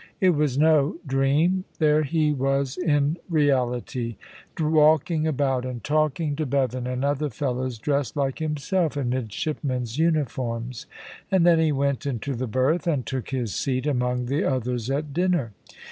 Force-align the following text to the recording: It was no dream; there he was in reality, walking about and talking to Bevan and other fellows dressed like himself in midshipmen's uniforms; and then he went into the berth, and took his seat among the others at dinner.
It 0.19 0.31
was 0.31 0.57
no 0.57 0.95
dream; 1.05 1.63
there 1.77 2.01
he 2.01 2.33
was 2.33 2.75
in 2.75 3.17
reality, 3.29 4.15
walking 4.59 5.27
about 5.27 5.63
and 5.63 5.83
talking 5.83 6.35
to 6.37 6.45
Bevan 6.47 6.87
and 6.87 7.05
other 7.05 7.29
fellows 7.29 7.77
dressed 7.77 8.17
like 8.17 8.39
himself 8.39 8.97
in 8.97 9.09
midshipmen's 9.09 9.99
uniforms; 9.99 10.87
and 11.29 11.45
then 11.45 11.59
he 11.59 11.71
went 11.71 12.07
into 12.07 12.33
the 12.33 12.47
berth, 12.47 12.87
and 12.87 13.05
took 13.05 13.29
his 13.29 13.53
seat 13.53 13.85
among 13.85 14.25
the 14.25 14.43
others 14.43 14.89
at 14.89 15.13
dinner. 15.13 15.51